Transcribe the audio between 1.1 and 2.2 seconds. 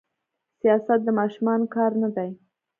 ماشومانو کار نه